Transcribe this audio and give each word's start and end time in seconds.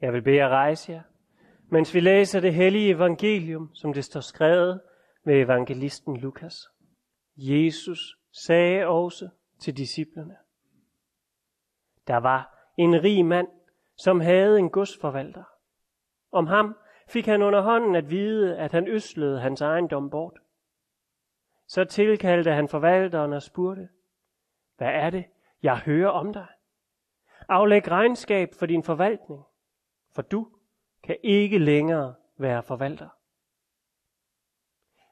Jeg 0.00 0.12
vil 0.12 0.22
bede 0.22 0.36
jer 0.36 0.48
rejse 0.48 0.92
jer, 0.92 1.02
mens 1.68 1.94
vi 1.94 2.00
læser 2.00 2.40
det 2.40 2.54
hellige 2.54 2.94
evangelium, 2.94 3.74
som 3.74 3.92
det 3.92 4.04
står 4.04 4.20
skrevet 4.20 4.80
med 5.24 5.40
evangelisten 5.40 6.16
Lukas. 6.16 6.68
Jesus 7.36 8.18
sagde 8.44 8.86
også 8.86 9.28
til 9.58 9.76
disciplerne. 9.76 10.36
Der 12.06 12.16
var 12.16 12.72
en 12.76 13.02
rig 13.02 13.24
mand, 13.24 13.48
som 13.96 14.20
havde 14.20 14.58
en 14.58 14.70
godsforvalter. 14.70 15.44
Om 16.32 16.46
ham 16.46 16.76
fik 17.08 17.26
han 17.26 17.42
under 17.42 17.60
hånden 17.60 17.94
at 17.94 18.10
vide, 18.10 18.58
at 18.58 18.72
han 18.72 18.88
øslede 18.88 19.40
hans 19.40 19.60
ejendom 19.60 20.10
bort. 20.10 20.38
Så 21.66 21.84
tilkaldte 21.84 22.52
han 22.52 22.68
forvalteren 22.68 23.32
og 23.32 23.42
spurgte, 23.42 23.88
hvad 24.76 24.88
er 24.88 25.10
det, 25.10 25.24
jeg 25.62 25.78
hører 25.78 26.10
om 26.10 26.32
dig? 26.32 26.46
Aflæg 27.48 27.90
regnskab 27.90 28.48
for 28.58 28.66
din 28.66 28.82
forvaltning, 28.82 29.44
for 30.12 30.22
du 30.22 30.48
kan 31.02 31.16
ikke 31.22 31.58
længere 31.58 32.14
være 32.36 32.62
forvalter. 32.62 33.08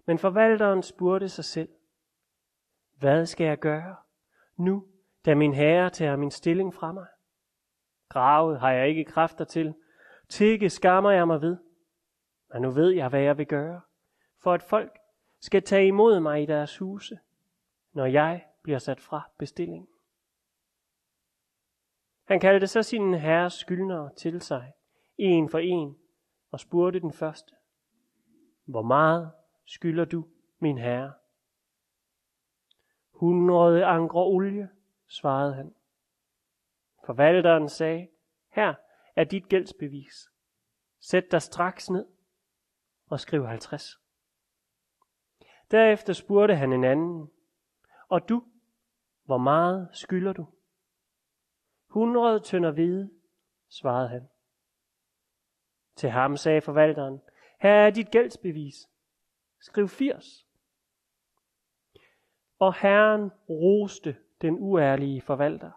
Men 0.07 0.19
forvalteren 0.19 0.83
spurgte 0.83 1.29
sig 1.29 1.45
selv, 1.45 1.69
hvad 2.99 3.27
skal 3.27 3.47
jeg 3.47 3.59
gøre 3.59 3.97
nu, 4.57 4.87
da 5.27 5.35
min 5.35 5.55
herre 5.55 5.91
tager 5.91 6.17
min 6.17 6.31
stilling 6.31 6.75
fra 6.75 6.93
mig? 6.93 7.07
Gravet 8.09 8.61
har 8.61 8.71
jeg 8.71 8.89
ikke 8.89 9.05
kræfter 9.05 9.45
til, 9.45 9.75
tikke 10.29 10.71
skammer 10.71 11.11
jeg 11.11 11.27
mig 11.27 11.41
ved. 11.41 11.57
Men 12.53 12.63
nu 12.63 12.71
ved 12.71 12.91
jeg, 12.91 13.09
hvad 13.09 13.21
jeg 13.21 13.39
vil 13.39 13.47
gøre, 13.47 13.81
for 14.43 14.53
at 14.53 14.63
folk 14.63 14.99
skal 15.41 15.63
tage 15.63 15.87
imod 15.87 16.21
mig 16.21 16.43
i 16.43 16.47
deres 16.47 16.79
huse, 16.79 17.19
når 17.93 18.07
jeg 18.07 18.47
bliver 18.63 18.79
sat 18.79 19.01
fra 19.01 19.31
bestillingen. 19.39 19.89
Han 22.25 22.41
kaldte 22.41 22.67
så 22.67 22.83
sine 22.83 23.19
herres 23.19 23.53
skyldnere 23.53 24.15
til 24.17 24.41
sig, 24.41 24.73
en 25.19 25.49
for 25.49 25.59
en, 25.59 25.99
og 26.51 26.61
spurgte 26.61 27.01
den 27.01 27.13
første, 27.13 27.55
Hvor 28.65 28.83
meget 28.83 29.33
skylder 29.65 30.05
du, 30.05 30.29
min 30.59 30.79
herre? 30.79 31.13
Hundrede 33.11 33.85
angre 33.85 34.21
olie, 34.21 34.71
svarede 35.07 35.55
han. 35.55 35.75
Forvalteren 37.07 37.69
sagde, 37.69 38.09
her 38.49 38.75
er 39.17 39.25
dit 39.25 39.49
gældsbevis. 39.49 40.31
Sæt 41.01 41.25
dig 41.31 41.43
straks 41.43 41.91
ned 41.91 42.07
og 43.07 43.21
skriv 43.21 43.47
50. 43.47 44.01
Derefter 45.71 46.13
spurgte 46.13 46.57
han 46.57 46.73
en 46.73 46.85
anden, 46.85 47.31
og 48.09 48.29
du, 48.29 48.45
hvor 49.25 49.39
meget 49.39 49.89
skylder 49.93 50.33
du? 50.33 50.47
100 51.89 52.41
tønder 52.41 52.71
hvide, 52.71 53.11
svarede 53.69 54.09
han. 54.09 54.29
Til 55.99 56.11
ham 56.11 56.37
sagde 56.37 56.61
forvalteren, 56.61 57.21
her 57.61 57.71
er 57.71 57.91
dit 57.91 58.11
gældsbevis. 58.11 58.89
Skriv 59.61 59.89
80. 59.89 60.47
Og 62.59 62.75
herren 62.75 63.31
roste 63.49 64.17
den 64.41 64.57
uærlige 64.59 65.21
forvalter, 65.21 65.71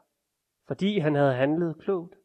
fordi 0.67 0.99
han 0.99 1.15
havde 1.15 1.33
handlet 1.33 1.77
klogt. 1.77 2.15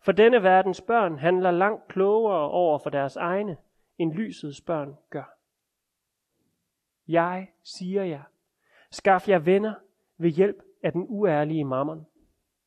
For 0.00 0.12
denne 0.12 0.42
verdens 0.42 0.80
børn 0.80 1.18
handler 1.18 1.50
langt 1.50 1.88
klogere 1.88 2.50
over 2.50 2.78
for 2.78 2.90
deres 2.90 3.16
egne, 3.16 3.56
end 3.98 4.12
lysets 4.12 4.60
børn 4.60 4.96
gør. 5.10 5.38
Jeg 7.08 7.48
siger 7.62 8.04
jer, 8.04 8.22
skaf 8.90 9.28
jer 9.28 9.38
venner 9.38 9.74
ved 10.16 10.30
hjælp 10.30 10.62
af 10.82 10.92
den 10.92 11.06
uærlige 11.08 11.64
mammon, 11.64 12.06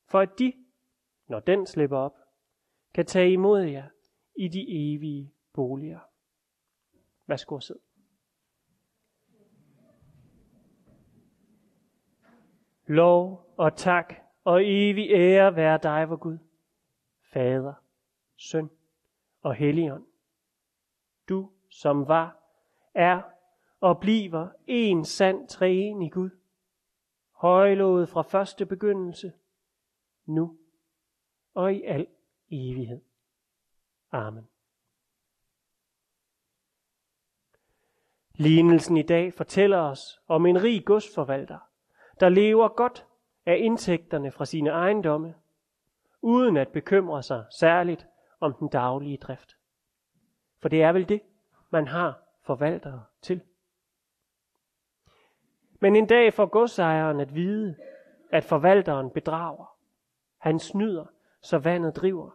for 0.05 0.19
at 0.19 0.39
de, 0.39 0.53
når 1.27 1.39
den 1.39 1.65
slipper 1.65 1.97
op, 1.97 2.20
kan 2.93 3.05
tage 3.05 3.31
imod 3.31 3.61
jer 3.61 3.89
i 4.35 4.47
de 4.47 4.93
evige 4.93 5.33
boliger. 5.53 5.99
Værsgo 7.27 7.59
sid. 7.59 7.75
Lov 12.85 13.53
og 13.57 13.75
tak 13.75 14.13
og 14.43 14.61
evig 14.63 15.11
ære 15.11 15.55
være 15.55 15.79
dig, 15.83 16.09
vor 16.09 16.15
Gud, 16.15 16.37
Fader, 17.33 17.73
Søn 18.37 18.69
og 19.41 19.55
Helligånd. 19.55 20.05
Du, 21.29 21.51
som 21.69 22.07
var, 22.07 22.37
er 22.93 23.21
og 23.79 23.99
bliver 23.99 24.49
en 24.67 25.05
sand 25.05 25.47
træen 25.47 26.01
i 26.01 26.09
Gud, 26.09 26.29
højlået 27.31 28.09
fra 28.09 28.21
første 28.21 28.65
begyndelse, 28.65 29.33
nu 30.25 30.57
og 31.53 31.73
i 31.73 31.83
al 31.83 32.07
evighed. 32.51 33.01
Amen. 34.11 34.47
Lignelsen 38.35 38.97
i 38.97 39.01
dag 39.01 39.33
fortæller 39.33 39.77
os 39.77 40.21
om 40.27 40.45
en 40.45 40.63
rig 40.63 40.85
godsforvalter, 40.85 41.59
der 42.19 42.29
lever 42.29 42.67
godt 42.67 43.05
af 43.45 43.57
indtægterne 43.59 44.31
fra 44.31 44.45
sine 44.45 44.69
ejendomme, 44.69 45.35
uden 46.21 46.57
at 46.57 46.67
bekymre 46.67 47.23
sig 47.23 47.45
særligt 47.59 48.07
om 48.39 48.53
den 48.53 48.67
daglige 48.67 49.17
drift. 49.17 49.57
For 50.59 50.69
det 50.69 50.83
er 50.83 50.91
vel 50.91 51.09
det, 51.09 51.21
man 51.69 51.87
har 51.87 52.23
forvaltere 52.41 53.03
til. 53.21 53.41
Men 55.79 55.95
en 55.95 56.07
dag 56.07 56.33
får 56.33 56.45
godsejeren 56.45 57.19
at 57.19 57.35
vide, 57.35 57.75
at 58.31 58.43
forvalteren 58.43 59.09
bedrager. 59.09 59.77
Han 60.37 60.59
snyder, 60.59 61.05
så 61.41 61.57
vandet 61.57 61.95
driver. 61.95 62.31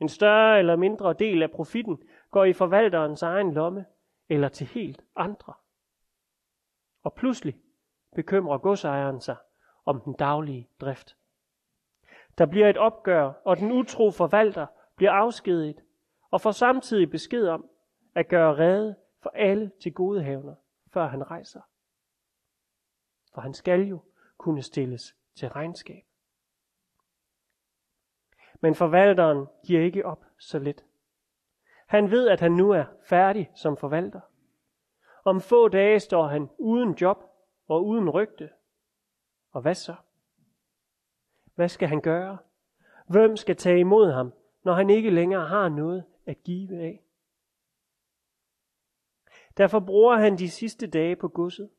En 0.00 0.08
større 0.08 0.58
eller 0.58 0.76
mindre 0.76 1.12
del 1.12 1.42
af 1.42 1.50
profitten 1.50 2.02
går 2.30 2.44
i 2.44 2.52
forvalterens 2.52 3.22
egen 3.22 3.52
lomme 3.52 3.86
eller 4.28 4.48
til 4.48 4.66
helt 4.66 5.04
andre. 5.16 5.54
Og 7.02 7.14
pludselig 7.14 7.56
bekymrer 8.14 8.58
godsejeren 8.58 9.20
sig 9.20 9.36
om 9.84 10.00
den 10.00 10.12
daglige 10.12 10.68
drift. 10.80 11.16
Der 12.38 12.46
bliver 12.46 12.68
et 12.68 12.76
opgør, 12.76 13.32
og 13.44 13.56
den 13.56 13.72
utro 13.72 14.10
forvalter 14.10 14.66
bliver 14.96 15.12
afskediget 15.12 15.84
og 16.30 16.40
får 16.40 16.50
samtidig 16.50 17.10
besked 17.10 17.48
om 17.48 17.70
at 18.14 18.28
gøre 18.28 18.54
rede 18.54 18.96
for 19.22 19.30
alle 19.34 19.70
til 19.82 19.94
godehavner, 19.94 20.54
før 20.92 21.06
han 21.06 21.30
rejser. 21.30 21.60
For 23.34 23.40
han 23.40 23.54
skal 23.54 23.80
jo 23.80 24.02
kunne 24.38 24.62
stilles 24.62 25.16
til 25.36 25.48
regnskab. 25.48 26.04
Men 28.64 28.74
forvalteren 28.74 29.46
giver 29.66 29.80
ikke 29.80 30.06
op 30.06 30.24
så 30.38 30.58
let. 30.58 30.84
Han 31.86 32.10
ved, 32.10 32.28
at 32.28 32.40
han 32.40 32.52
nu 32.52 32.70
er 32.70 32.84
færdig 33.02 33.50
som 33.54 33.76
forvalter. 33.76 34.20
Om 35.24 35.40
få 35.40 35.68
dage 35.68 36.00
står 36.00 36.26
han 36.26 36.50
uden 36.58 36.92
job 36.92 37.24
og 37.68 37.86
uden 37.86 38.10
rygte. 38.10 38.50
Og 39.50 39.60
hvad 39.62 39.74
så? 39.74 39.94
Hvad 41.54 41.68
skal 41.68 41.88
han 41.88 42.00
gøre? 42.00 42.38
Hvem 43.06 43.36
skal 43.36 43.56
tage 43.56 43.80
imod 43.80 44.12
ham, 44.12 44.32
når 44.62 44.72
han 44.72 44.90
ikke 44.90 45.10
længere 45.10 45.46
har 45.46 45.68
noget 45.68 46.04
at 46.26 46.42
give 46.42 46.80
af? 46.80 47.02
Derfor 49.56 49.80
bruger 49.80 50.16
han 50.16 50.38
de 50.38 50.50
sidste 50.50 50.86
dage 50.86 51.16
på 51.16 51.28
godset 51.28 51.70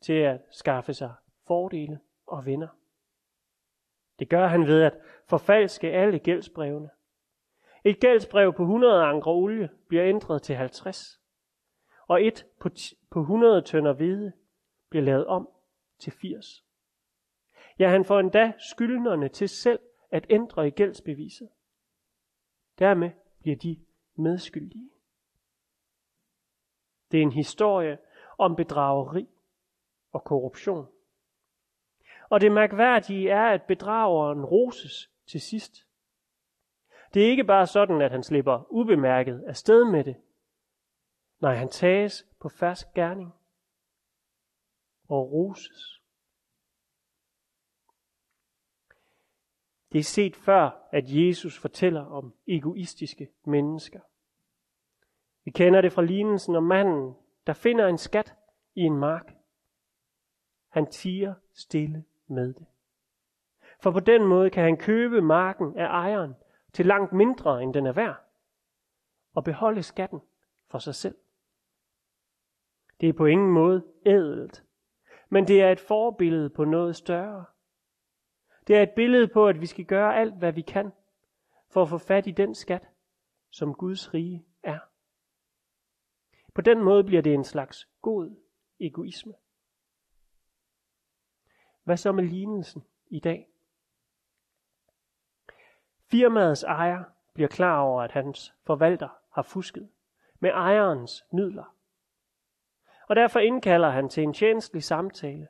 til 0.00 0.12
at 0.12 0.40
skaffe 0.50 0.94
sig 0.94 1.14
fordele 1.46 2.00
og 2.26 2.46
venner. 2.46 2.79
Det 4.20 4.28
gør 4.28 4.46
han 4.46 4.66
ved 4.66 4.82
at 4.82 4.98
forfalske 5.26 5.90
alle 5.90 6.18
gældsbrevene. 6.18 6.90
Et 7.84 8.00
gældsbrev 8.00 8.52
på 8.52 8.62
100 8.62 9.04
ankre 9.04 9.30
olie 9.30 9.70
bliver 9.88 10.04
ændret 10.04 10.42
til 10.42 10.54
50, 10.54 11.20
og 12.08 12.26
et 12.26 12.46
på 13.10 13.20
100 13.20 13.62
tønder 13.62 13.92
hvide 13.92 14.32
bliver 14.90 15.04
lavet 15.04 15.26
om 15.26 15.48
til 15.98 16.12
80. 16.12 16.64
Ja, 17.78 17.88
han 17.88 18.04
får 18.04 18.20
endda 18.20 18.52
skyldnerne 18.58 19.28
til 19.28 19.48
selv 19.48 19.80
at 20.10 20.26
ændre 20.30 20.66
i 20.66 20.70
gældsbeviset. 20.70 21.48
Dermed 22.78 23.10
bliver 23.40 23.56
de 23.56 23.84
medskyldige. 24.14 24.90
Det 27.10 27.18
er 27.18 27.22
en 27.22 27.32
historie 27.32 27.98
om 28.38 28.56
bedrageri 28.56 29.28
og 30.12 30.24
korruption. 30.24 30.86
Og 32.30 32.40
det 32.40 32.52
mærkværdige 32.52 33.30
er, 33.30 33.44
at 33.44 33.62
bedrageren 33.62 34.44
roses 34.44 35.10
til 35.26 35.40
sidst. 35.40 35.86
Det 37.14 37.24
er 37.24 37.30
ikke 37.30 37.44
bare 37.44 37.66
sådan, 37.66 38.00
at 38.00 38.10
han 38.10 38.22
slipper 38.22 38.66
ubemærket 38.72 39.44
af 39.46 39.56
sted 39.56 39.84
med 39.84 40.04
det. 40.04 40.16
Nej, 41.40 41.54
han 41.54 41.68
tages 41.68 42.26
på 42.40 42.48
fersk 42.48 42.86
gerning 42.94 43.32
og 45.08 45.32
roses. 45.32 46.02
Det 49.92 49.98
er 49.98 50.04
set 50.04 50.36
før, 50.36 50.88
at 50.92 51.04
Jesus 51.06 51.58
fortæller 51.58 52.04
om 52.04 52.34
egoistiske 52.46 53.28
mennesker. 53.44 54.00
Vi 55.44 55.50
kender 55.50 55.80
det 55.80 55.92
fra 55.92 56.02
lignelsen 56.02 56.56
om 56.56 56.62
manden, 56.62 57.14
der 57.46 57.52
finder 57.52 57.86
en 57.86 57.98
skat 57.98 58.34
i 58.74 58.80
en 58.80 58.98
mark. 58.98 59.34
Han 60.68 60.86
tiger 60.90 61.34
stille 61.52 62.04
med 62.30 62.54
det. 62.54 62.66
For 63.82 63.90
på 63.90 64.00
den 64.00 64.26
måde 64.26 64.50
kan 64.50 64.64
han 64.64 64.76
købe 64.76 65.20
marken 65.20 65.76
af 65.76 65.86
ejeren 65.86 66.34
til 66.72 66.86
langt 66.86 67.12
mindre, 67.12 67.62
end 67.62 67.74
den 67.74 67.86
er 67.86 67.92
værd, 67.92 68.16
og 69.34 69.44
beholde 69.44 69.82
skatten 69.82 70.20
for 70.70 70.78
sig 70.78 70.94
selv. 70.94 71.16
Det 73.00 73.08
er 73.08 73.12
på 73.12 73.26
ingen 73.26 73.50
måde 73.50 73.84
ædelt, 74.06 74.64
men 75.28 75.48
det 75.48 75.62
er 75.62 75.72
et 75.72 75.80
forbillede 75.80 76.50
på 76.50 76.64
noget 76.64 76.96
større. 76.96 77.44
Det 78.66 78.76
er 78.76 78.82
et 78.82 78.92
billede 78.96 79.28
på, 79.28 79.46
at 79.46 79.60
vi 79.60 79.66
skal 79.66 79.84
gøre 79.84 80.16
alt, 80.16 80.34
hvad 80.34 80.52
vi 80.52 80.60
kan, 80.60 80.92
for 81.68 81.82
at 81.82 81.88
få 81.88 81.98
fat 81.98 82.26
i 82.26 82.30
den 82.30 82.54
skat, 82.54 82.88
som 83.50 83.74
Guds 83.74 84.14
rige 84.14 84.46
er. 84.62 84.78
På 86.54 86.60
den 86.60 86.84
måde 86.84 87.04
bliver 87.04 87.22
det 87.22 87.34
en 87.34 87.44
slags 87.44 87.88
god 88.02 88.36
egoisme. 88.80 89.34
Hvad 91.90 91.96
så 91.96 92.12
med 92.12 92.24
lignelsen 92.24 92.84
i 93.06 93.20
dag? 93.20 93.48
Firmaets 96.10 96.62
ejer 96.62 97.04
bliver 97.34 97.48
klar 97.48 97.80
over, 97.80 98.02
at 98.02 98.12
hans 98.12 98.54
forvalter 98.62 99.08
har 99.32 99.42
fusket 99.42 99.90
med 100.40 100.50
ejerens 100.50 101.24
midler. 101.32 101.76
Og 103.08 103.16
derfor 103.16 103.40
indkalder 103.40 103.90
han 103.90 104.08
til 104.08 104.22
en 104.22 104.34
tjenestlig 104.34 104.82
samtale, 104.82 105.48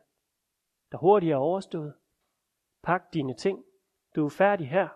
der 0.92 0.98
hurtigt 0.98 1.32
er 1.32 1.36
overstået. 1.36 1.94
Pak 2.82 3.14
dine 3.14 3.34
ting. 3.34 3.64
Du 4.14 4.24
er 4.24 4.30
færdig 4.30 4.68
her. 4.68 4.88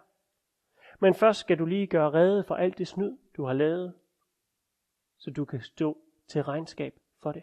Men 0.98 1.14
først 1.14 1.40
skal 1.40 1.58
du 1.58 1.64
lige 1.64 1.86
gøre 1.86 2.10
rede 2.10 2.44
for 2.44 2.54
alt 2.54 2.78
det 2.78 2.88
snyd, 2.88 3.18
du 3.36 3.44
har 3.44 3.52
lavet, 3.52 3.94
så 5.18 5.30
du 5.30 5.44
kan 5.44 5.60
stå 5.60 5.98
til 6.28 6.42
regnskab 6.42 6.94
for 7.22 7.32
det. 7.32 7.42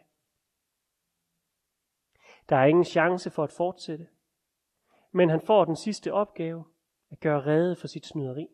Der 2.52 2.58
er 2.58 2.66
ingen 2.66 2.86
chance 2.86 3.30
for 3.30 3.44
at 3.44 3.52
fortsætte, 3.52 4.08
men 5.12 5.30
han 5.30 5.42
får 5.42 5.66
den 5.66 5.76
sidste 5.76 6.14
opgave 6.14 6.66
at 7.12 7.20
gøre 7.20 7.46
rede 7.46 7.76
for 7.76 7.88
sit 7.88 8.06
snyderi. 8.06 8.48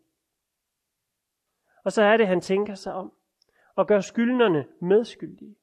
Og 1.83 1.91
så 1.91 2.01
er 2.01 2.17
det, 2.17 2.27
han 2.27 2.41
tænker 2.41 2.75
sig 2.75 2.93
om 2.93 3.13
og 3.75 3.87
gør 3.87 3.99
skyldnerne 3.99 4.67
medskyldige 4.81 5.55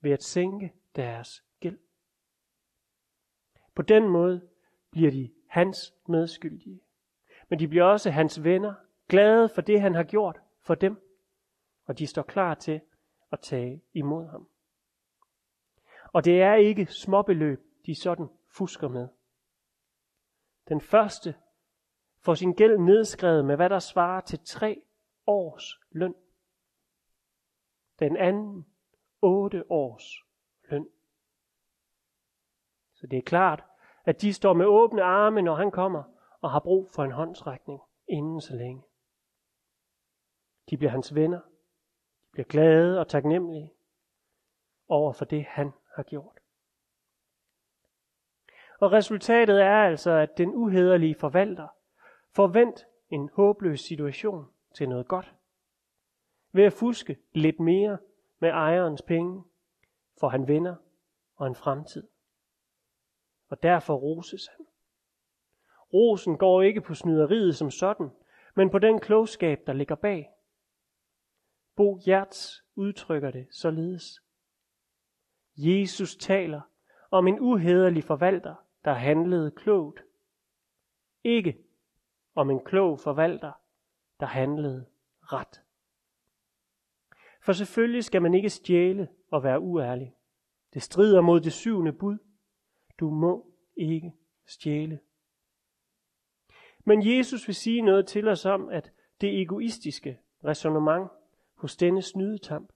ved 0.00 0.10
at 0.10 0.22
sænke 0.22 0.74
deres 0.96 1.44
gæld. 1.60 1.78
På 3.74 3.82
den 3.82 4.08
måde 4.08 4.48
bliver 4.90 5.10
de 5.10 5.32
hans 5.46 5.94
medskyldige. 6.08 6.80
Men 7.48 7.58
de 7.58 7.68
bliver 7.68 7.84
også 7.84 8.10
hans 8.10 8.44
venner, 8.44 8.74
glade 9.08 9.48
for 9.48 9.60
det, 9.60 9.80
han 9.80 9.94
har 9.94 10.04
gjort 10.04 10.40
for 10.60 10.74
dem. 10.74 10.96
Og 11.84 11.98
de 11.98 12.06
står 12.06 12.22
klar 12.22 12.54
til 12.54 12.80
at 13.32 13.40
tage 13.40 13.82
imod 13.92 14.26
ham. 14.26 14.48
Og 16.12 16.24
det 16.24 16.42
er 16.42 16.54
ikke 16.54 16.86
småbeløb, 16.86 17.60
de 17.86 17.94
sådan 17.94 18.28
fusker 18.48 18.88
med. 18.88 19.08
Den 20.68 20.80
første 20.80 21.34
får 22.18 22.34
sin 22.34 22.52
gæld 22.52 22.78
nedskrevet 22.78 23.44
med, 23.44 23.56
hvad 23.56 23.70
der 23.70 23.78
svarer 23.78 24.20
til 24.20 24.38
tre 24.44 24.82
års 25.26 25.64
løn. 25.90 26.14
Den 27.98 28.16
anden 28.16 28.66
otte 29.22 29.70
års 29.70 30.04
løn. 30.70 30.88
Så 32.94 33.06
det 33.06 33.18
er 33.18 33.22
klart, 33.22 33.64
at 34.04 34.22
de 34.22 34.32
står 34.32 34.52
med 34.52 34.66
åbne 34.66 35.02
arme, 35.02 35.42
når 35.42 35.54
han 35.54 35.70
kommer 35.70 36.02
og 36.40 36.50
har 36.50 36.60
brug 36.60 36.90
for 36.90 37.04
en 37.04 37.12
håndsrækning 37.12 37.80
inden 38.08 38.40
så 38.40 38.56
længe. 38.56 38.82
De 40.70 40.76
bliver 40.76 40.90
hans 40.90 41.14
venner. 41.14 41.40
De 42.22 42.32
bliver 42.32 42.46
glade 42.46 43.00
og 43.00 43.08
taknemmelige 43.08 43.72
over 44.88 45.12
for 45.12 45.24
det, 45.24 45.44
han 45.44 45.72
har 46.00 46.04
gjort. 46.04 46.40
Og 48.80 48.92
resultatet 48.92 49.62
er 49.62 49.82
altså, 49.82 50.10
at 50.10 50.38
den 50.38 50.54
uhederlige 50.54 51.14
forvalter 51.14 51.68
forvent 52.34 52.86
en 53.10 53.30
håbløs 53.32 53.80
situation 53.80 54.46
til 54.74 54.88
noget 54.88 55.08
godt. 55.08 55.34
Ved 56.52 56.64
at 56.64 56.72
fuske 56.72 57.16
lidt 57.32 57.60
mere 57.60 57.98
med 58.38 58.48
ejerens 58.48 59.02
penge, 59.02 59.44
får 60.20 60.28
han 60.28 60.48
venner 60.48 60.76
og 61.36 61.46
en 61.46 61.54
fremtid. 61.54 62.08
Og 63.48 63.62
derfor 63.62 63.94
roses 63.94 64.46
han. 64.46 64.66
Rosen 65.92 66.38
går 66.38 66.62
ikke 66.62 66.80
på 66.80 66.94
snyderiet 66.94 67.56
som 67.56 67.70
sådan, 67.70 68.10
men 68.54 68.70
på 68.70 68.78
den 68.78 69.00
klogskab, 69.00 69.58
der 69.66 69.72
ligger 69.72 69.94
bag. 69.94 70.30
Bo 71.76 71.98
Hjerts 72.04 72.64
udtrykker 72.74 73.30
det 73.30 73.46
således. 73.50 74.22
Jesus 75.60 76.16
taler 76.16 76.60
om 77.10 77.26
en 77.26 77.40
uhederlig 77.40 78.04
forvalter, 78.04 78.54
der 78.84 78.92
handlede 78.92 79.50
klogt. 79.50 80.04
Ikke 81.24 81.58
om 82.34 82.50
en 82.50 82.64
klog 82.64 83.00
forvalter, 83.00 83.52
der 84.20 84.26
handlede 84.26 84.86
ret. 85.20 85.62
For 87.42 87.52
selvfølgelig 87.52 88.04
skal 88.04 88.22
man 88.22 88.34
ikke 88.34 88.50
stjæle 88.50 89.08
og 89.30 89.42
være 89.42 89.60
uærlig. 89.60 90.14
Det 90.74 90.82
strider 90.82 91.20
mod 91.20 91.40
det 91.40 91.52
syvende 91.52 91.92
bud. 91.92 92.18
Du 93.00 93.10
må 93.10 93.54
ikke 93.76 94.12
stjæle. 94.46 95.00
Men 96.84 97.06
Jesus 97.06 97.48
vil 97.48 97.54
sige 97.54 97.82
noget 97.82 98.06
til 98.06 98.28
os 98.28 98.46
om, 98.46 98.68
at 98.68 98.92
det 99.20 99.40
egoistiske 99.40 100.20
resonemang 100.44 101.10
hos 101.56 101.76
denne 101.76 102.02
snydetamp, 102.02 102.72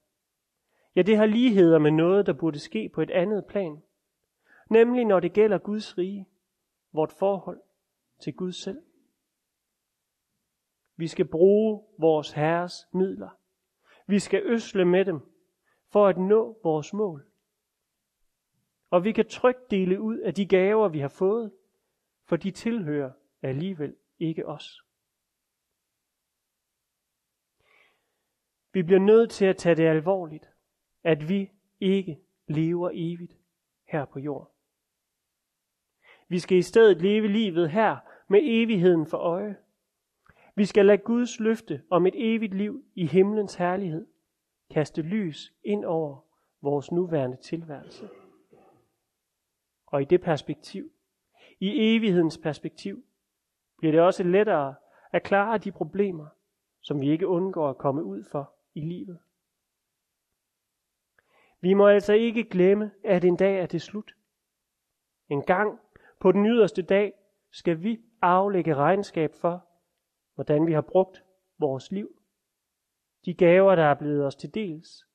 ja, 0.96 1.02
det 1.02 1.16
har 1.16 1.26
ligheder 1.26 1.78
med 1.78 1.90
noget, 1.90 2.26
der 2.26 2.32
burde 2.32 2.58
ske 2.58 2.88
på 2.88 3.02
et 3.02 3.10
andet 3.10 3.46
plan. 3.46 3.82
Nemlig 4.70 5.04
når 5.04 5.20
det 5.20 5.32
gælder 5.32 5.58
Guds 5.58 5.98
rige, 5.98 6.28
vort 6.92 7.12
forhold 7.12 7.60
til 8.18 8.34
Gud 8.34 8.52
selv. 8.52 8.82
Vi 10.96 11.08
skal 11.08 11.24
bruge 11.24 11.82
vores 11.98 12.32
Herres 12.32 12.88
midler. 12.92 13.38
Vi 14.06 14.18
skal 14.18 14.42
øsle 14.44 14.84
med 14.84 15.04
dem 15.04 15.20
for 15.88 16.06
at 16.06 16.18
nå 16.18 16.60
vores 16.62 16.92
mål. 16.92 17.26
Og 18.90 19.04
vi 19.04 19.12
kan 19.12 19.28
trygt 19.28 19.70
dele 19.70 20.00
ud 20.00 20.18
af 20.18 20.34
de 20.34 20.46
gaver, 20.46 20.88
vi 20.88 20.98
har 20.98 21.08
fået, 21.08 21.52
for 22.24 22.36
de 22.36 22.50
tilhører 22.50 23.12
alligevel 23.42 23.96
ikke 24.18 24.46
os. 24.46 24.84
Vi 28.72 28.82
bliver 28.82 29.00
nødt 29.00 29.30
til 29.30 29.44
at 29.44 29.56
tage 29.56 29.74
det 29.74 29.86
alvorligt, 29.86 30.53
at 31.04 31.28
vi 31.28 31.50
ikke 31.80 32.18
lever 32.48 32.90
evigt 32.92 33.36
her 33.88 34.04
på 34.04 34.18
jorden. 34.18 34.48
Vi 36.28 36.38
skal 36.38 36.58
i 36.58 36.62
stedet 36.62 37.02
leve 37.02 37.28
livet 37.28 37.70
her 37.70 37.96
med 38.28 38.40
evigheden 38.42 39.06
for 39.06 39.18
øje. 39.18 39.56
Vi 40.54 40.64
skal 40.64 40.86
lade 40.86 40.98
Guds 40.98 41.40
løfte 41.40 41.82
om 41.90 42.06
et 42.06 42.14
evigt 42.16 42.54
liv 42.54 42.84
i 42.94 43.06
himlens 43.06 43.54
herlighed 43.54 44.06
kaste 44.70 45.02
lys 45.02 45.52
ind 45.64 45.84
over 45.84 46.20
vores 46.62 46.92
nuværende 46.92 47.36
tilværelse. 47.36 48.08
Og 49.86 50.02
i 50.02 50.04
det 50.04 50.20
perspektiv, 50.20 50.90
i 51.60 51.96
evighedens 51.96 52.38
perspektiv, 52.38 53.04
bliver 53.78 53.92
det 53.92 54.00
også 54.00 54.22
lettere 54.22 54.74
at 55.12 55.22
klare 55.22 55.58
de 55.58 55.72
problemer, 55.72 56.26
som 56.80 57.00
vi 57.00 57.10
ikke 57.10 57.28
undgår 57.28 57.70
at 57.70 57.78
komme 57.78 58.04
ud 58.04 58.24
for 58.30 58.54
i 58.74 58.80
livet. 58.80 59.18
Vi 61.64 61.74
må 61.74 61.88
altså 61.88 62.12
ikke 62.12 62.44
glemme, 62.44 62.90
at 63.04 63.24
en 63.24 63.36
dag 63.36 63.60
er 63.60 63.66
det 63.66 63.82
slut. 63.82 64.14
En 65.28 65.42
gang 65.42 65.80
på 66.20 66.32
den 66.32 66.46
yderste 66.46 66.82
dag 66.82 67.12
skal 67.50 67.82
vi 67.82 68.00
aflægge 68.22 68.74
regnskab 68.74 69.34
for, 69.34 69.66
hvordan 70.34 70.66
vi 70.66 70.72
har 70.72 70.80
brugt 70.80 71.24
vores 71.58 71.92
liv. 71.92 72.18
De 73.24 73.34
gaver, 73.34 73.74
der 73.74 73.84
er 73.84 73.94
blevet 73.94 74.26
os 74.26 74.34
til 74.34 74.54
dels. 74.54 75.06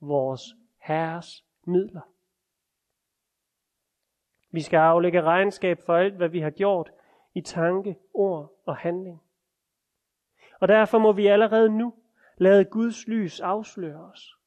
Vores 0.00 0.42
Herres 0.78 1.44
midler. 1.64 2.12
Vi 4.50 4.60
skal 4.60 4.76
aflægge 4.76 5.22
regnskab 5.22 5.78
for 5.86 5.96
alt, 5.96 6.14
hvad 6.14 6.28
vi 6.28 6.40
har 6.40 6.50
gjort 6.50 6.92
i 7.34 7.40
tanke, 7.40 7.96
ord 8.14 8.52
og 8.64 8.76
handling. 8.76 9.22
Og 10.60 10.68
derfor 10.68 10.98
må 10.98 11.12
vi 11.12 11.26
allerede 11.26 11.78
nu 11.78 11.94
lade 12.36 12.64
Guds 12.64 13.08
lys 13.08 13.40
afsløre 13.40 14.00
os. 14.00 14.41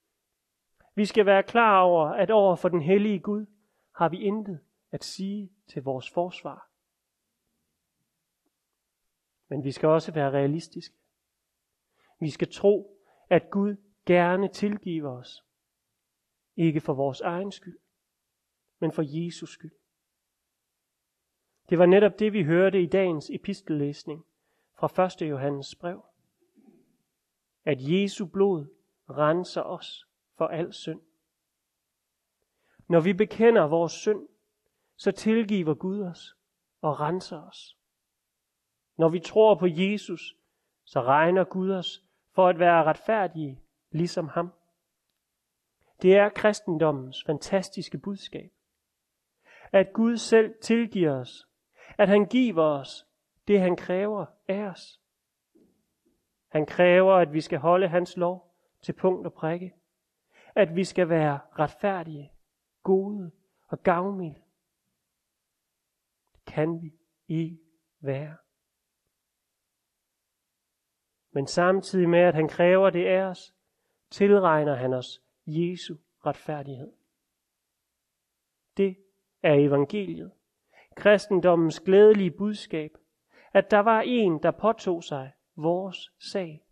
Vi 0.95 1.05
skal 1.05 1.25
være 1.25 1.43
klar 1.43 1.81
over, 1.81 2.07
at 2.07 2.31
over 2.31 2.55
for 2.55 2.69
den 2.69 2.81
hellige 2.81 3.19
Gud 3.19 3.45
har 3.95 4.09
vi 4.09 4.17
intet 4.17 4.59
at 4.91 5.03
sige 5.03 5.51
til 5.67 5.83
vores 5.83 6.09
forsvar. 6.09 6.69
Men 9.47 9.63
vi 9.63 9.71
skal 9.71 9.89
også 9.89 10.11
være 10.11 10.31
realistiske. 10.31 10.95
Vi 12.19 12.29
skal 12.29 12.51
tro, 12.51 13.01
at 13.29 13.49
Gud 13.49 13.75
gerne 14.05 14.47
tilgiver 14.47 15.11
os. 15.11 15.45
Ikke 16.55 16.81
for 16.81 16.93
vores 16.93 17.21
egen 17.21 17.51
skyld, 17.51 17.79
men 18.79 18.91
for 18.91 19.03
Jesus 19.05 19.49
skyld. 19.49 19.75
Det 21.69 21.79
var 21.79 21.85
netop 21.85 22.19
det, 22.19 22.33
vi 22.33 22.43
hørte 22.43 22.81
i 22.81 22.85
dagens 22.85 23.29
epistellæsning 23.29 24.25
fra 24.73 25.05
1. 25.23 25.29
Johannes 25.29 25.75
brev. 25.75 26.05
At 27.63 27.77
Jesu 27.79 28.25
blod 28.25 28.65
renser 29.09 29.61
os 29.61 30.07
for 30.37 30.47
al 30.47 30.73
synd. 30.73 31.01
Når 32.87 32.99
vi 32.99 33.13
bekender 33.13 33.67
vores 33.67 33.91
synd, 33.91 34.27
så 34.95 35.11
tilgiver 35.11 35.73
Gud 35.73 36.01
os 36.01 36.37
og 36.81 36.99
renser 36.99 37.41
os. 37.41 37.77
Når 38.97 39.09
vi 39.09 39.19
tror 39.19 39.55
på 39.55 39.65
Jesus, 39.69 40.35
så 40.85 41.01
regner 41.01 41.43
Gud 41.43 41.71
os 41.71 42.03
for 42.31 42.47
at 42.47 42.59
være 42.59 42.83
retfærdige, 42.83 43.61
ligesom 43.91 44.27
ham. 44.27 44.53
Det 46.01 46.17
er 46.17 46.29
kristendommens 46.29 47.23
fantastiske 47.25 47.97
budskab. 47.97 48.51
At 49.71 49.93
Gud 49.93 50.17
selv 50.17 50.55
tilgiver 50.61 51.11
os. 51.11 51.47
At 51.97 52.09
han 52.09 52.25
giver 52.25 52.63
os 52.63 53.07
det, 53.47 53.59
han 53.61 53.75
kræver 53.75 54.25
af 54.47 54.61
os. 54.61 55.01
Han 56.47 56.65
kræver, 56.65 57.13
at 57.13 57.33
vi 57.33 57.41
skal 57.41 57.59
holde 57.59 57.87
hans 57.87 58.17
lov 58.17 58.55
til 58.81 58.93
punkt 58.93 59.27
og 59.27 59.33
prikke. 59.33 59.73
At 60.55 60.75
vi 60.75 60.83
skal 60.83 61.09
være 61.09 61.39
retfærdige, 61.59 62.31
gode 62.83 63.31
og 63.67 63.83
gavmilde. 63.83 64.41
Det 66.33 66.45
kan 66.45 66.81
vi 66.81 66.93
ikke 67.27 67.59
være. 67.99 68.37
Men 71.31 71.47
samtidig 71.47 72.09
med, 72.09 72.19
at 72.19 72.35
han 72.35 72.47
kræver 72.47 72.89
det 72.89 73.05
af 73.05 73.21
os, 73.21 73.55
tilregner 74.09 74.75
han 74.75 74.93
os 74.93 75.21
Jesu 75.45 75.95
retfærdighed. 76.25 76.91
Det 78.77 78.97
er 79.43 79.53
evangeliet. 79.53 80.31
Kristendommens 80.95 81.79
glædelige 81.79 82.31
budskab, 82.31 82.91
at 83.53 83.71
der 83.71 83.79
var 83.79 84.01
en, 84.01 84.43
der 84.43 84.51
påtog 84.51 85.03
sig 85.03 85.31
vores 85.55 86.11
sag. 86.19 86.65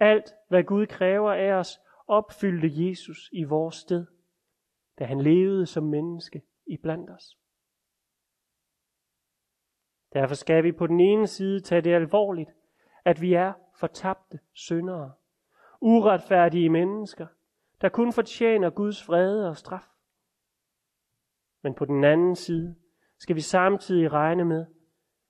Alt, 0.00 0.34
hvad 0.48 0.64
Gud 0.64 0.86
kræver 0.86 1.32
af 1.32 1.52
os, 1.52 1.80
opfyldte 2.06 2.68
Jesus 2.72 3.30
i 3.32 3.44
vores 3.44 3.74
sted, 3.74 4.06
da 4.98 5.04
han 5.04 5.20
levede 5.20 5.66
som 5.66 5.84
menneske 5.84 6.42
i 6.66 6.76
blandt 6.76 7.10
os. 7.10 7.38
Derfor 10.12 10.34
skal 10.34 10.64
vi 10.64 10.72
på 10.72 10.86
den 10.86 11.00
ene 11.00 11.26
side 11.26 11.60
tage 11.60 11.80
det 11.80 11.94
alvorligt, 11.94 12.50
at 13.04 13.20
vi 13.20 13.34
er 13.34 13.52
fortabte 13.74 14.40
syndere, 14.52 15.12
uretfærdige 15.80 16.70
mennesker, 16.70 17.26
der 17.80 17.88
kun 17.88 18.12
fortjener 18.12 18.70
Guds 18.70 19.04
fred 19.04 19.44
og 19.44 19.56
straf. 19.56 19.86
Men 21.62 21.74
på 21.74 21.84
den 21.84 22.04
anden 22.04 22.36
side 22.36 22.76
skal 23.18 23.36
vi 23.36 23.40
samtidig 23.40 24.12
regne 24.12 24.44
med, 24.44 24.66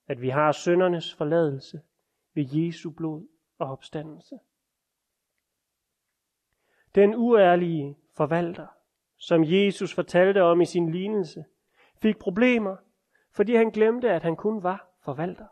at 0.07 0.21
vi 0.21 0.29
har 0.29 0.51
syndernes 0.51 1.15
forladelse 1.15 1.81
ved 2.33 2.45
Jesu 2.51 2.91
blod 2.91 3.27
og 3.57 3.67
opstandelse. 3.67 4.39
Den 6.97 7.15
uærlige 7.15 7.97
forvalter, 8.15 8.67
som 9.17 9.43
Jesus 9.43 9.93
fortalte 9.93 10.43
om 10.43 10.61
i 10.61 10.65
sin 10.65 10.91
lignelse, 10.91 11.45
fik 12.01 12.19
problemer, 12.19 12.75
fordi 13.31 13.55
han 13.55 13.69
glemte, 13.71 14.09
at 14.09 14.23
han 14.23 14.35
kun 14.35 14.63
var 14.63 14.89
forvalter. 15.03 15.47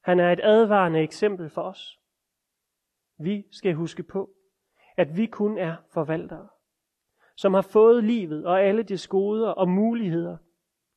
Han 0.00 0.20
er 0.20 0.32
et 0.32 0.40
advarende 0.42 1.00
eksempel 1.00 1.50
for 1.50 1.62
os. 1.62 2.00
Vi 3.18 3.46
skal 3.50 3.74
huske 3.74 4.02
på, 4.02 4.30
at 4.96 5.16
vi 5.16 5.26
kun 5.26 5.58
er 5.58 5.76
forvaltere, 5.90 6.48
som 7.36 7.54
har 7.54 7.62
fået 7.62 8.04
livet 8.04 8.46
og 8.46 8.62
alle 8.62 8.82
dets 8.82 9.08
goder 9.08 9.50
og 9.50 9.68
muligheder 9.68 10.36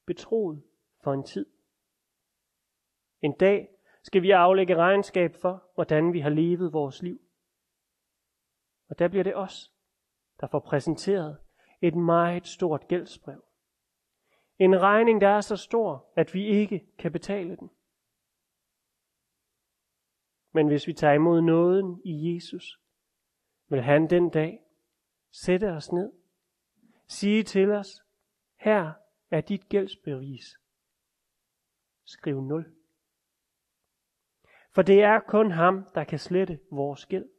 betroet 0.08 0.64
for 1.04 1.14
en 1.14 1.24
tid. 1.24 1.46
En 3.22 3.34
dag 3.34 3.68
skal 4.04 4.22
vi 4.22 4.32
aflægge 4.32 4.76
regnskab 4.76 5.36
for, 5.42 5.64
hvordan 5.74 6.14
vi 6.14 6.20
har 6.20 6.30
levet 6.30 6.74
vores 6.74 7.02
liv. 7.02 7.25
Og 8.90 9.00
der 9.00 9.08
bliver 9.08 9.24
det 9.24 9.36
os, 9.36 9.74
der 10.40 10.48
får 10.48 10.60
præsenteret 10.60 11.38
et 11.82 11.96
meget 11.96 12.48
stort 12.48 12.88
gældsbrev. 12.88 13.46
En 14.60 14.82
regning, 14.82 15.22
der 15.22 15.28
er 15.28 15.42
så 15.42 15.56
stor, 15.56 16.12
at 16.16 16.34
vi 16.34 16.46
ikke 16.46 16.88
kan 16.98 17.12
betale 17.12 17.56
den. 17.56 17.70
Men 20.52 20.68
hvis 20.68 20.88
vi 20.88 20.94
tager 20.94 21.14
imod 21.14 21.42
nåden 21.42 22.02
i 22.06 22.36
Jesus, 22.36 22.82
vil 23.68 23.82
han 23.82 24.10
den 24.10 24.30
dag 24.30 24.60
sætte 25.32 25.72
os 25.72 25.92
ned, 25.92 26.12
sige 27.08 27.44
til 27.44 27.72
os, 27.72 28.04
her 28.56 28.94
er 29.32 29.42
dit 29.42 29.70
gældsbevis. 29.70 30.60
Skriv 32.06 32.42
0. 32.42 32.76
For 34.72 34.82
det 34.82 35.04
er 35.04 35.20
kun 35.20 35.52
ham, 35.52 35.86
der 35.96 36.04
kan 36.04 36.20
slette 36.20 36.60
vores 36.72 37.06
gæld. 37.06 37.35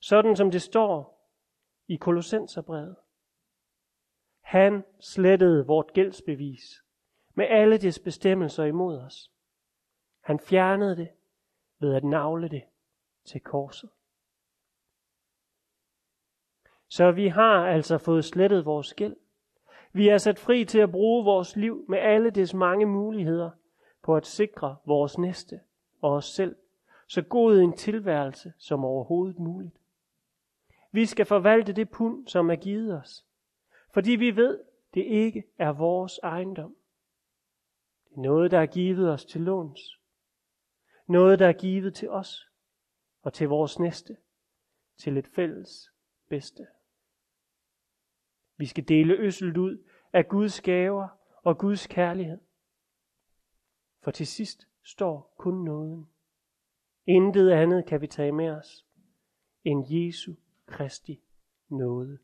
Sådan 0.00 0.36
som 0.36 0.50
det 0.50 0.62
står 0.62 1.26
i 1.88 1.96
Kolossenserbrevet. 1.96 2.96
Han 4.40 4.84
slettede 5.00 5.66
vort 5.66 5.92
gældsbevis 5.92 6.84
med 7.34 7.46
alle 7.48 7.78
dets 7.78 7.98
bestemmelser 7.98 8.64
imod 8.64 8.98
os. 8.98 9.30
Han 10.20 10.38
fjernede 10.38 10.96
det 10.96 11.08
ved 11.78 11.94
at 11.94 12.04
navle 12.04 12.48
det 12.48 12.62
til 13.24 13.40
korset. 13.40 13.90
Så 16.88 17.12
vi 17.12 17.28
har 17.28 17.66
altså 17.66 17.98
fået 17.98 18.24
slettet 18.24 18.64
vores 18.64 18.94
gæld. 18.94 19.16
Vi 19.92 20.08
er 20.08 20.18
sat 20.18 20.38
fri 20.38 20.64
til 20.64 20.78
at 20.78 20.90
bruge 20.90 21.24
vores 21.24 21.56
liv 21.56 21.84
med 21.88 21.98
alle 21.98 22.30
dets 22.30 22.54
mange 22.54 22.86
muligheder 22.86 23.50
på 24.02 24.16
at 24.16 24.26
sikre 24.26 24.76
vores 24.86 25.18
næste 25.18 25.60
og 26.00 26.12
os 26.12 26.24
selv 26.24 26.56
så 27.08 27.22
god 27.22 27.58
en 27.58 27.76
tilværelse 27.76 28.52
som 28.58 28.84
overhovedet 28.84 29.38
muligt. 29.38 29.79
Vi 30.92 31.06
skal 31.06 31.26
forvalte 31.26 31.72
det 31.72 31.90
pund, 31.90 32.28
som 32.28 32.50
er 32.50 32.56
givet 32.56 33.00
os, 33.00 33.26
fordi 33.94 34.10
vi 34.10 34.36
ved, 34.36 34.60
det 34.94 35.04
ikke 35.04 35.44
er 35.58 35.72
vores 35.72 36.20
ejendom. 36.22 36.76
Det 38.08 38.16
er 38.16 38.20
noget, 38.20 38.50
der 38.50 38.58
er 38.58 38.66
givet 38.66 39.10
os 39.10 39.24
til 39.24 39.40
låns. 39.40 39.80
Noget, 41.06 41.38
der 41.38 41.46
er 41.46 41.52
givet 41.52 41.94
til 41.94 42.10
os 42.10 42.50
og 43.22 43.32
til 43.32 43.48
vores 43.48 43.78
næste, 43.78 44.16
til 44.96 45.16
et 45.16 45.26
fælles 45.26 45.92
bedste. 46.28 46.66
Vi 48.56 48.66
skal 48.66 48.88
dele 48.88 49.14
øsselt 49.14 49.56
ud 49.56 49.78
af 50.12 50.28
Guds 50.28 50.60
gaver 50.60 51.08
og 51.42 51.58
Guds 51.58 51.86
kærlighed. 51.86 52.38
For 54.02 54.10
til 54.10 54.26
sidst 54.26 54.68
står 54.82 55.34
kun 55.36 55.64
nåden. 55.64 56.08
Intet 57.06 57.50
andet 57.50 57.86
kan 57.86 58.00
vi 58.00 58.06
tage 58.06 58.32
med 58.32 58.50
os 58.50 58.86
end 59.64 59.86
Jesu 59.88 60.34
Kristi 60.70 61.20
nåde. 61.68 62.18